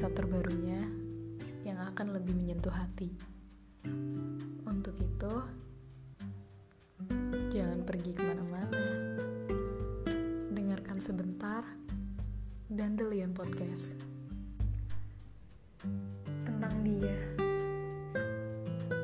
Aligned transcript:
episode 0.00 0.16
terbarunya 0.16 0.80
yang 1.60 1.76
akan 1.92 2.16
lebih 2.16 2.32
menyentuh 2.32 2.72
hati. 2.72 3.12
Untuk 4.64 4.96
itu, 4.96 5.34
jangan 7.52 7.84
pergi 7.84 8.16
ke 8.16 8.24
mana-mana. 8.24 8.80
Dengarkan 10.56 11.04
sebentar 11.04 11.68
dan 12.72 12.96
Delian 12.96 13.36
Podcast. 13.36 14.00
Tentang 16.48 16.80
dia. 16.80 17.20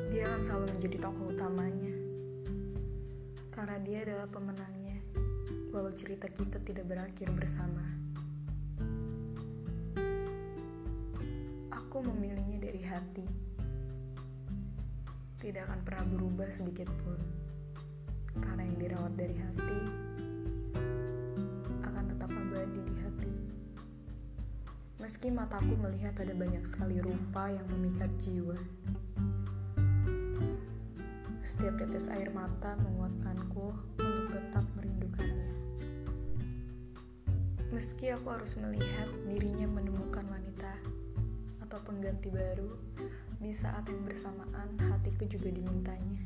Dia 0.09 0.33
akan 0.33 0.41
selalu 0.41 0.81
menjadi 0.81 0.97
tokoh 0.97 1.29
utamanya. 1.29 1.93
Karena 3.53 3.77
dia 3.85 4.01
adalah 4.01 4.25
pemenangnya, 4.33 4.97
walau 5.69 5.93
cerita 5.93 6.25
kita 6.25 6.57
tidak 6.65 6.89
berakhir 6.89 7.29
bersama. 7.37 8.06
Aku 11.97 12.13
memilihnya 12.13 12.61
dari 12.61 12.85
hati. 12.85 13.25
Tidak 15.41 15.65
akan 15.65 15.81
pernah 15.81 16.05
berubah 16.05 16.45
sedikit 16.53 16.85
pun. 17.01 17.17
Karena 18.37 18.69
yang 18.69 18.77
dirawat 18.77 19.17
dari 19.17 19.33
hati 19.33 19.81
akan 21.81 22.03
tetap 22.05 22.29
abadi 22.29 22.85
di 22.85 22.95
hati. 23.01 23.33
Meski 25.01 25.33
mataku 25.33 25.73
melihat 25.73 26.13
ada 26.21 26.37
banyak 26.37 26.61
sekali 26.69 27.01
rupa 27.01 27.49
yang 27.49 27.65
memikat 27.65 28.13
jiwa. 28.21 28.61
Setiap 31.41 31.81
tetes 31.81 32.13
air 32.13 32.29
mata 32.29 32.77
menguatkanku 32.77 33.73
untuk 33.73 34.37
tetap 34.37 34.69
merindukannya. 34.77 35.49
Meski 37.73 38.13
aku 38.13 38.37
harus 38.37 38.53
melihat 38.53 39.09
dirinya 39.25 39.65
menemukan 39.65 40.36
pengganti 41.87 42.27
baru, 42.27 42.67
di 43.39 43.55
saat 43.55 43.87
yang 43.87 44.03
bersamaan 44.03 44.75
hatiku 44.75 45.23
juga 45.23 45.47
dimintanya. 45.55 46.19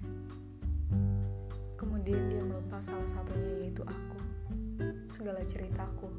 Kemudian 1.78 2.34
dia 2.34 2.42
melepas 2.42 2.82
salah 2.82 3.06
satunya 3.06 3.62
yaitu 3.62 3.86
aku, 3.86 4.20
segala 5.06 5.46
ceritaku, 5.46 6.10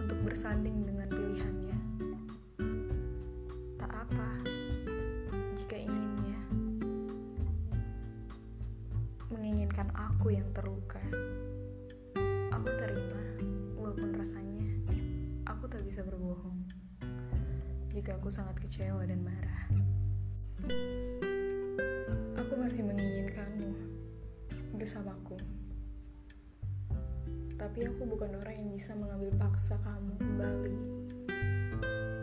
untuk 0.00 0.16
bersanding 0.24 0.88
dengan 0.88 1.12
pilihannya. 1.12 1.78
Tak 3.76 3.92
apa, 3.92 4.30
jika 5.60 5.76
inginnya, 5.76 6.40
menginginkan 9.28 9.92
aku 9.92 10.32
yang 10.32 10.48
terluka. 10.56 11.04
Aku 12.48 12.68
terima, 12.80 13.20
walaupun 13.76 14.16
rasanya 14.16 14.68
aku 15.44 15.68
tak 15.68 15.84
bisa 15.84 16.00
berbohong 16.00 16.59
jika 17.90 18.14
aku 18.14 18.30
sangat 18.30 18.54
kecewa 18.62 19.02
dan 19.02 19.18
marah. 19.26 19.66
Aku 22.38 22.54
masih 22.54 22.86
menginginkanmu 22.86 23.74
bersamaku. 24.78 25.34
Tapi 27.58 27.90
aku 27.90 28.02
bukan 28.06 28.38
orang 28.38 28.62
yang 28.62 28.70
bisa 28.70 28.94
mengambil 28.94 29.34
paksa 29.42 29.74
kamu 29.82 30.14
kembali 30.22 30.74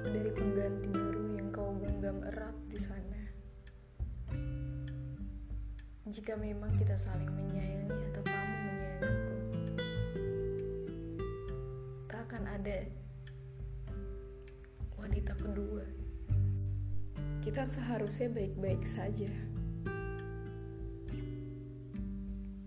dari 0.07 0.31
pengganti 0.31 0.87
baru 0.87 1.25
yang 1.35 1.51
kau 1.51 1.75
genggam 1.83 2.23
erat 2.23 2.55
di 2.71 2.79
sana. 2.79 3.21
Jika 6.07 6.39
memang 6.39 6.71
kita 6.79 6.95
saling 6.95 7.27
menyayangi 7.27 8.07
atau 8.15 8.23
kamu 8.23 8.55
menyayangiku, 8.55 9.35
tak 12.07 12.23
akan 12.31 12.43
ada 12.55 12.87
wanita 15.07 15.39
kedua. 15.39 15.87
Kita 17.39 17.63
seharusnya 17.63 18.27
baik-baik 18.27 18.83
saja. 18.83 19.31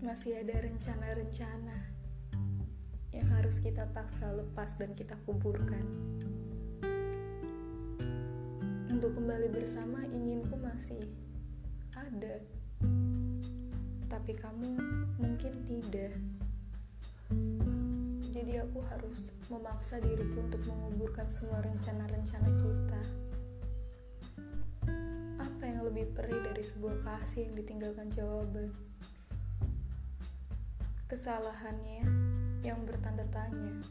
Masih 0.01 0.41
ada 0.41 0.65
rencana-rencana 0.65 1.77
yang 3.13 3.29
harus 3.37 3.61
kita 3.61 3.85
paksa 3.93 4.33
lepas 4.33 4.73
dan 4.81 4.89
kita 4.97 5.13
kuburkan. 5.29 5.85
Untuk 8.89 9.13
kembali 9.13 9.53
bersama 9.53 10.01
inginku 10.09 10.57
masih 10.57 11.05
ada. 11.93 12.41
Tapi 14.09 14.33
kamu 14.33 14.81
mungkin 15.21 15.53
tidak. 15.69 16.17
Jadi 18.31 18.63
aku 18.63 18.79
harus 18.87 19.35
memaksa 19.51 19.99
diriku 19.99 20.39
untuk 20.39 20.63
menguburkan 20.71 21.27
semua 21.27 21.59
rencana-rencana 21.67 22.49
kita. 22.63 23.01
Apa 25.35 25.63
yang 25.67 25.83
lebih 25.83 26.07
perih 26.15 26.39
dari 26.39 26.63
sebuah 26.63 26.95
kasih 27.03 27.51
yang 27.51 27.59
ditinggalkan 27.59 28.07
jawaban? 28.15 28.71
Kesalahannya 31.11 32.07
yang 32.63 32.79
bertanda 32.87 33.27
tanya. 33.35 33.83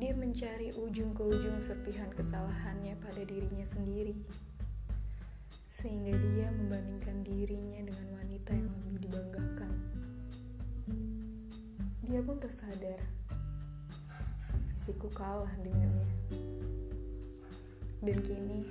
Dia 0.00 0.16
mencari 0.16 0.72
ujung 0.80 1.12
ke 1.12 1.20
ujung 1.20 1.60
serpihan 1.60 2.08
kesalahannya 2.16 2.96
pada 3.04 3.20
dirinya 3.28 3.68
sendiri. 3.68 4.16
Sehingga 5.68 6.16
dia 6.16 6.48
membandingkan 6.48 7.28
dirinya 7.28 7.84
dengan 7.84 8.06
wanita 8.16 8.56
yang 8.56 8.72
lebih 8.72 9.04
dibanggakan 9.04 9.69
dia 12.10 12.26
pun 12.26 12.42
tersadar. 12.42 12.98
Fisikku 14.74 15.06
kalah 15.14 15.54
dengannya. 15.62 16.10
Dan 18.02 18.18
kini 18.26 18.66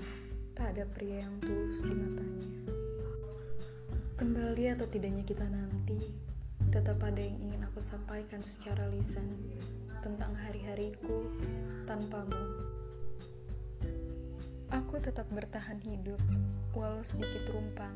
tak 0.51 0.75
ada 0.75 0.83
pria 0.83 1.23
yang 1.23 1.39
tulus 1.39 1.87
di 1.87 1.95
matanya. 1.95 2.51
Kembali 4.19 4.63
atau 4.75 4.83
tidaknya 4.91 5.23
kita 5.23 5.47
nanti 5.47 6.03
tetap 6.67 6.99
ada 6.99 7.23
yang 7.23 7.39
ingin 7.39 7.63
aku 7.63 7.79
sampaikan 7.79 8.43
secara 8.43 8.91
lisan 8.91 9.23
tentang 10.03 10.35
hari-hariku 10.35 11.31
tanpamu. 11.87 12.43
Aku 14.75 14.99
tetap 14.99 15.31
bertahan 15.31 15.79
hidup 15.79 16.19
walau 16.75 16.99
sedikit 17.07 17.55
rumpang 17.55 17.95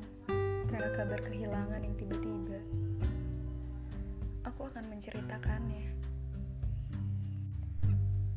karena 0.71 0.87
kabar 0.95 1.19
kehilangan 1.19 1.83
yang 1.83 1.95
tiba-tiba 1.99 2.63
aku 4.53 4.69
akan 4.69 4.85
menceritakannya 4.85 5.89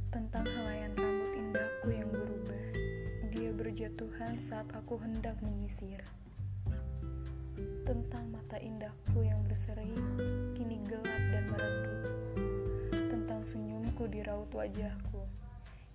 tentang 0.08 0.48
helaian 0.48 0.96
rambut 0.96 1.28
indahku 1.36 1.92
yang 1.92 2.08
berubah. 2.08 2.64
Dia 3.36 3.52
berjatuhan 3.52 4.40
saat 4.40 4.64
aku 4.72 4.96
hendak 4.96 5.36
menyisir. 5.44 6.00
Tentang 7.84 8.32
mata 8.32 8.56
indahku 8.56 9.28
yang 9.28 9.44
berseri, 9.44 9.92
kini 10.56 10.80
gelap 10.88 11.20
dan 11.36 11.52
meredup. 11.52 12.00
Tentang 13.12 13.44
senyumku 13.44 14.08
di 14.08 14.24
raut 14.24 14.48
wajahku, 14.56 15.20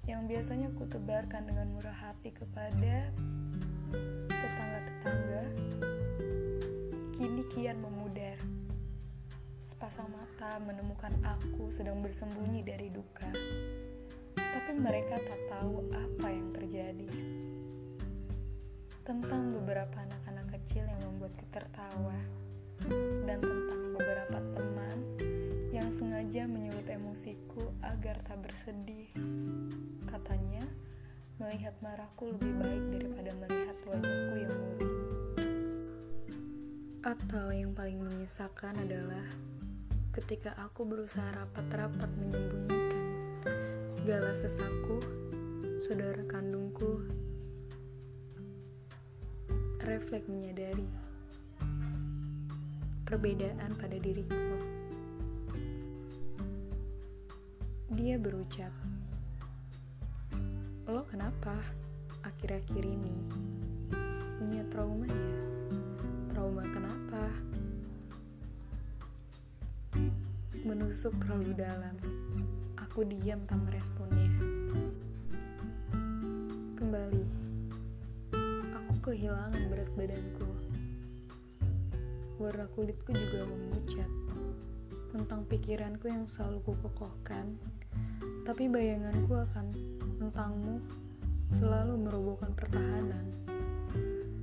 yang 0.06 0.30
biasanya 0.30 0.70
ku 0.78 0.86
tebarkan 0.86 1.50
dengan 1.50 1.66
murah 1.74 1.98
hati 1.98 2.30
kepada 2.30 3.10
tetangga-tetangga, 4.30 5.44
kini 7.18 7.42
kian 7.50 7.82
memudar. 7.82 8.11
Sepasang 9.72 10.12
mata 10.12 10.60
menemukan 10.68 11.16
aku 11.24 11.72
sedang 11.72 12.04
bersembunyi 12.04 12.60
dari 12.60 12.92
duka, 12.92 13.32
tapi 14.36 14.72
mereka 14.76 15.16
tak 15.16 15.40
tahu 15.48 15.88
apa 15.96 16.28
yang 16.28 16.52
terjadi. 16.52 17.08
Tentang 19.08 19.56
beberapa 19.56 19.96
anak-anak 19.96 20.60
kecil 20.60 20.84
yang 20.84 21.00
membuatku 21.08 21.48
tertawa, 21.56 22.20
dan 23.24 23.40
tentang 23.40 23.82
beberapa 23.96 24.44
teman 24.60 24.98
yang 25.72 25.88
sengaja 25.88 26.52
menyulut 26.52 26.92
emosiku 26.92 27.72
agar 27.80 28.20
tak 28.28 28.44
bersedih. 28.44 29.08
Katanya, 30.04 30.68
melihat 31.40 31.80
marahku 31.80 32.28
lebih 32.28 32.60
baik 32.60 32.84
daripada 32.92 33.32
melihat 33.40 33.78
wajahku 33.88 34.36
yang 34.36 34.52
murung. 34.52 35.00
Atau 37.08 37.56
yang 37.56 37.72
paling 37.72 38.04
menyisakan 38.04 38.84
adalah 38.84 39.26
ketika 40.12 40.52
aku 40.60 40.84
berusaha 40.84 41.24
rapat-rapat 41.32 42.12
menyembunyikan 42.20 43.04
segala 43.88 44.36
sesaku, 44.36 45.00
saudara 45.80 46.20
kandungku, 46.28 47.00
refleks 49.88 50.28
menyadari 50.28 50.84
perbedaan 53.08 53.72
pada 53.80 53.96
diriku. 54.04 54.36
Dia 57.96 58.20
berucap, 58.20 58.72
"Lo 60.92 61.08
kenapa 61.08 61.56
akhir-akhir 62.28 62.84
ini 62.84 63.16
Menusuk 70.92 71.16
terlalu 71.24 71.56
dalam. 71.56 71.96
Aku 72.76 73.08
diam 73.08 73.40
tanpa 73.48 73.72
responnya. 73.72 74.28
kembali. 76.76 77.24
Aku 78.76 78.94
kehilangan 79.00 79.72
berat 79.72 79.88
badanku. 79.96 80.52
Warna 82.44 82.68
kulitku 82.76 83.16
juga 83.16 83.48
memucat. 83.48 84.12
Tentang 85.16 85.48
pikiranku 85.48 86.12
yang 86.12 86.28
selalu 86.28 86.60
kukokohkan, 86.60 87.56
tapi 88.44 88.68
bayanganku 88.68 89.32
akan 89.32 89.72
tentangmu 90.20 90.84
selalu 91.56 92.04
merobohkan 92.04 92.52
pertahanan. 92.52 93.32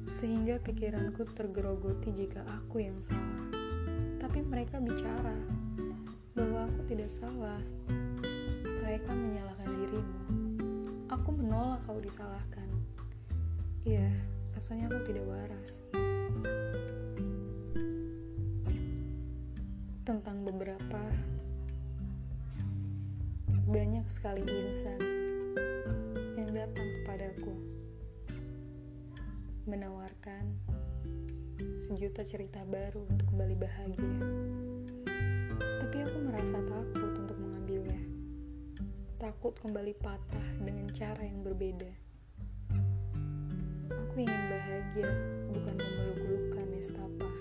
Sehingga 0.08 0.56
pikiranku 0.64 1.28
tergerogoti 1.36 2.08
jika 2.16 2.40
aku 2.56 2.88
yang 2.88 2.96
salah. 3.04 3.52
Tapi 4.16 4.40
mereka 4.40 4.80
bicara 4.80 5.36
bahwa 6.38 6.70
aku 6.70 6.81
tidak 6.87 7.11
salah. 7.11 7.58
Mereka 8.62 9.11
menyalahkan 9.11 9.70
dirimu. 9.75 10.19
Aku 11.11 11.35
menolak 11.35 11.82
kau 11.82 11.99
disalahkan. 11.99 12.70
Iya, 13.82 14.06
rasanya 14.55 14.87
aku 14.87 15.02
tidak 15.11 15.26
waras. 15.26 15.82
Tentang 20.06 20.46
beberapa 20.46 21.02
banyak 23.67 24.06
sekali 24.06 24.46
insan 24.46 24.96
yang 26.38 26.49
datang 26.55 26.88
kepadaku 27.02 27.52
menawarkan 29.69 30.55
sejuta 31.76 32.23
cerita 32.25 32.62
baru 32.64 33.05
untuk 33.11 33.29
kembali 33.35 33.56
bahagia. 33.58 34.77
Tapi 35.88 36.05
aku 36.05 36.20
merasa 36.20 36.61
takut 36.69 37.17
untuk 37.17 37.40
mengambilnya. 37.40 37.96
Takut 39.17 39.56
kembali 39.56 39.96
patah 39.96 40.49
dengan 40.61 40.85
cara 40.93 41.25
yang 41.25 41.40
berbeda. 41.40 41.88
Aku 43.96 44.20
ingin 44.20 44.43
bahagia, 44.52 45.08
bukan 45.49 45.81
memeluk 45.81 46.20
luka 46.29 46.61
nestapa. 46.69 47.32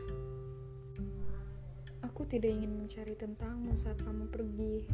Aku 2.07 2.23
tidak 2.23 2.55
ingin 2.55 2.71
mencari 2.71 3.19
tentangmu 3.19 3.75
saat 3.75 3.99
kamu 3.99 4.31
pergi. 4.31 4.87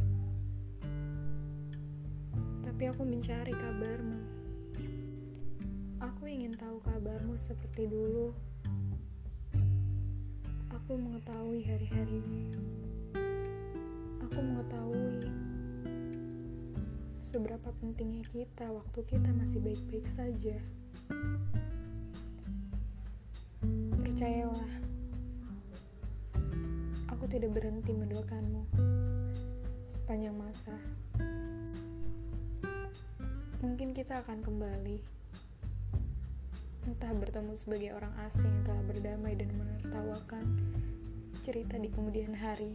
Tapi 2.66 2.84
aku 2.90 3.06
mencari 3.06 3.54
kabarmu. 3.54 4.20
Aku 6.02 6.26
ingin 6.26 6.58
tahu 6.58 6.82
kabarmu 6.82 7.38
seperti 7.38 7.86
dulu. 7.86 8.34
Aku 10.74 10.98
mengetahui 10.98 11.62
hari-harimu. 11.70 12.74
Aku 14.33 14.41
mengetahui 14.41 15.30
seberapa 17.21 17.69
pentingnya 17.77 18.25
kita 18.33 18.65
waktu 18.65 19.06
kita 19.06 19.30
masih 19.30 19.62
baik-baik 19.62 20.09
saja. 20.09 20.57
Percayalah, 23.94 24.74
aku 27.13 27.30
tidak 27.30 27.53
berhenti 27.53 27.94
mendoakanmu 27.94 28.65
sepanjang 29.85 30.33
masa. 30.33 30.74
Mungkin 33.62 33.94
kita 33.94 34.25
akan 34.25 34.41
kembali, 34.41 34.97
entah 36.89 37.13
bertemu 37.13 37.53
sebagai 37.53 37.94
orang 37.94 38.18
asing 38.25 38.50
yang 38.50 38.65
telah 38.65 38.83
berdamai 38.89 39.38
dan 39.38 39.53
menertawakan 39.53 40.57
cerita 41.45 41.77
di 41.77 41.94
kemudian 41.94 42.33
hari. 42.33 42.74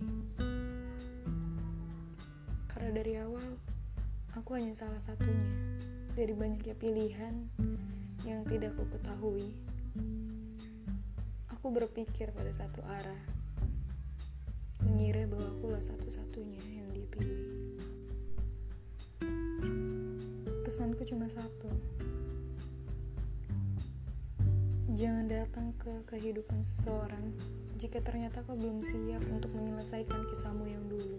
Karena 2.78 2.94
dari 2.94 3.18
awal, 3.18 3.58
aku 4.38 4.54
hanya 4.54 4.70
salah 4.70 5.02
satunya 5.02 5.50
dari 6.14 6.30
banyaknya 6.30 6.78
pilihan 6.78 7.34
yang 8.22 8.46
tidak 8.46 8.70
aku 8.78 8.86
ketahui. 8.94 9.50
Aku 11.58 11.74
berpikir 11.74 12.30
pada 12.30 12.54
satu 12.54 12.78
arah, 12.86 13.22
mengira 14.86 15.26
bahwa 15.26 15.58
akulah 15.58 15.82
satu-satunya 15.82 16.62
yang 16.70 16.86
dipilih. 16.94 17.42
Pesanku 20.62 21.02
cuma 21.02 21.26
satu. 21.26 21.66
Jangan 24.94 25.26
datang 25.26 25.74
ke 25.82 26.14
kehidupan 26.14 26.62
seseorang 26.62 27.34
jika 27.82 27.98
ternyata 28.06 28.46
kau 28.46 28.54
belum 28.54 28.86
siap 28.86 29.26
untuk 29.34 29.50
menyelesaikan 29.50 30.30
kisahmu 30.30 30.70
yang 30.70 30.86
dulu. 30.86 31.18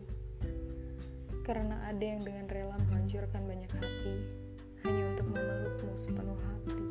Karena 1.50 1.81
ada 1.90 2.06
yang 2.06 2.22
dengan 2.22 2.46
rela 2.46 2.78
menghancurkan 2.78 3.42
banyak 3.50 3.74
hati 3.74 4.22
hanya 4.86 5.04
untuk 5.18 5.34
memelukmu 5.34 5.98
sepenuh 5.98 6.38
hati. 6.38 6.86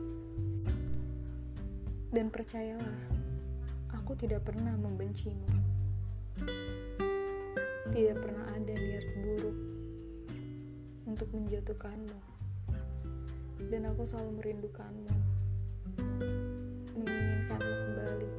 Dan 2.11 2.27
percayalah, 2.27 2.99
aku 3.95 4.19
tidak 4.19 4.43
pernah 4.43 4.75
membencimu. 4.75 5.47
Tidak 7.95 8.17
pernah 8.19 8.51
ada 8.51 8.75
niat 8.75 9.07
buruk 9.23 9.59
untuk 11.07 11.31
menjatuhkanmu. 11.31 12.19
Dan 13.71 13.87
aku 13.95 14.03
selalu 14.11 14.43
merindukanmu. 14.43 15.15
Menginginkanmu 16.99 17.75
kembali. 17.79 18.31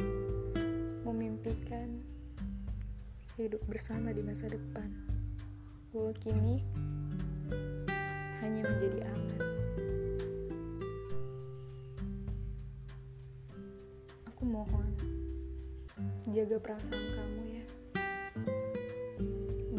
Memimpikan 1.07 2.03
hidup 3.39 3.63
bersama 3.71 4.11
di 4.11 4.19
masa 4.19 4.51
depan. 4.51 5.08
Walau 5.89 6.13
kini 6.21 6.61
hanya 8.45 8.61
menjadi 8.61 9.09
angan. 9.09 9.41
Aku 14.29 14.45
mohon 14.45 14.85
jaga 16.29 16.61
perasaan 16.61 17.05
kamu 17.17 17.41
ya. 17.57 17.65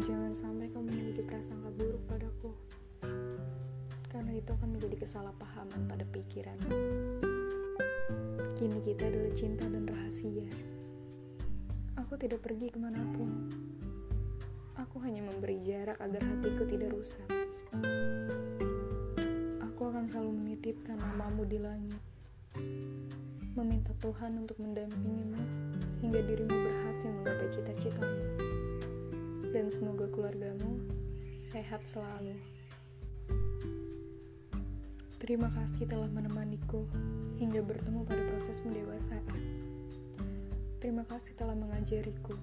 Jangan 0.03 0.35
sampai 0.35 0.67
kamu 0.67 0.91
memiliki 0.91 1.23
prasangka 1.23 1.71
buruk 1.79 2.03
padaku. 2.11 2.51
Karena 4.11 4.35
itu 4.35 4.51
akan 4.51 4.75
menjadi 4.75 5.07
kesalahpahaman 5.07 5.87
pada 5.87 6.03
pikiranmu. 6.11 6.75
Kini 8.59 8.83
kita 8.83 9.07
adalah 9.07 9.31
cinta 9.31 9.63
dan 9.63 9.87
rahasia. 9.87 10.51
Aku 12.03 12.19
tidak 12.19 12.43
pergi 12.43 12.67
ke 12.67 12.75
mana 12.83 12.99
pun. 13.15 13.47
Aku 14.81 14.97
hanya 15.05 15.21
memberi 15.21 15.61
jarak 15.61 16.01
agar 16.01 16.25
hatiku 16.25 16.65
tidak 16.65 16.89
rusak. 16.89 17.29
Aku 19.61 19.81
akan 19.93 20.09
selalu 20.09 20.33
menitipkan 20.41 20.97
namamu 20.97 21.45
di 21.45 21.61
langit. 21.61 22.01
Meminta 23.53 23.93
Tuhan 24.01 24.41
untuk 24.41 24.57
mendampingimu 24.57 25.37
hingga 26.01 26.25
dirimu 26.25 26.55
berhasil 26.65 27.13
menggapai 27.13 27.49
cita-citamu. 27.53 28.25
Dan 29.53 29.69
semoga 29.69 30.09
keluargamu 30.09 30.81
sehat 31.37 31.85
selalu. 31.85 32.41
Terima 35.21 35.53
kasih 35.61 35.85
telah 35.85 36.09
menemaniku 36.09 36.89
hingga 37.37 37.61
bertemu 37.61 38.01
pada 38.01 38.23
proses 38.33 38.65
pendewasaan. 38.65 39.29
Terima 40.81 41.05
kasih 41.05 41.37
telah 41.37 41.53
mengajariku. 41.53 42.33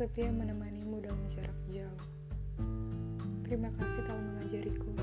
Setia 0.00 0.32
menemanimu 0.32 1.04
dalam 1.04 1.20
jarak 1.28 1.60
jauh. 1.68 2.00
Terima 3.44 3.68
kasih 3.76 4.00
telah 4.08 4.24
mengajariku 4.32 4.96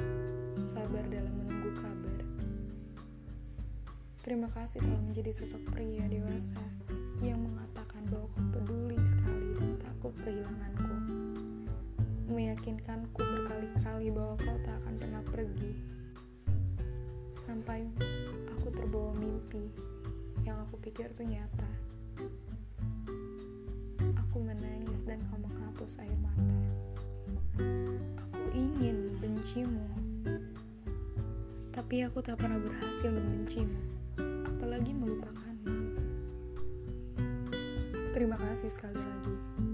sabar 0.65 1.05
dalam 1.13 1.37
menunggu 1.37 1.69
kabar. 1.77 2.21
Terima 4.25 4.49
kasih 4.57 4.81
telah 4.81 4.97
menjadi 5.05 5.29
sosok 5.37 5.69
pria 5.69 6.01
dewasa 6.09 6.57
yang 7.21 7.37
mengatakan 7.45 8.09
bahwa 8.09 8.25
kau 8.33 8.41
peduli 8.57 8.97
sekali 9.05 9.53
dan 9.61 9.77
takut 9.77 10.17
kehilanganku. 10.25 10.97
Meyakinkanku 12.33 13.21
berkali-kali 13.21 14.09
bahwa 14.09 14.33
kau 14.41 14.57
tak 14.65 14.81
akan 14.81 14.93
pernah 14.97 15.21
pergi. 15.29 15.73
Sampai 17.29 17.85
aku 18.49 18.73
terbawa 18.73 19.13
mimpi 19.13 19.61
yang 20.41 20.57
aku 20.65 20.81
pikir 20.81 21.13
itu 21.13 21.37
nyata. 21.37 21.76
Menangis 24.97 25.05
dan 25.05 25.21
kau 25.29 25.37
menghapus 25.37 25.93
air 26.01 26.17
mata. 26.25 26.57
Aku 28.17 28.41
ingin 28.57 29.13
bencimu, 29.21 29.85
tapi 31.69 32.01
aku 32.01 32.25
tak 32.25 32.41
pernah 32.41 32.57
berhasil 32.57 33.13
membencimu, 33.13 33.77
apalagi 34.57 34.97
melupakanmu. 34.97 36.01
Terima 38.17 38.37
kasih 38.41 38.73
sekali 38.73 38.97
lagi. 38.97 39.66